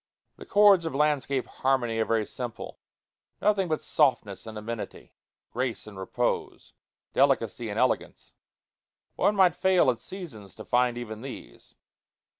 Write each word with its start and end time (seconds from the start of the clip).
The 0.37 0.47
chords 0.47 0.87
of 0.87 0.95
landscape 0.95 1.45
harmony 1.45 1.99
are 1.99 2.05
very 2.05 2.25
simple; 2.25 2.79
nothing 3.39 3.67
but 3.67 3.83
softness 3.83 4.47
and 4.47 4.57
amenity, 4.57 5.13
grace 5.53 5.85
and 5.85 5.95
repose, 5.95 6.73
delicacy 7.13 7.69
and 7.69 7.77
elegance. 7.77 8.33
One 9.15 9.35
might 9.35 9.55
fail 9.55 9.91
at 9.91 9.99
seasons 9.99 10.55
to 10.55 10.65
find 10.65 10.97
even 10.97 11.21
these. 11.21 11.75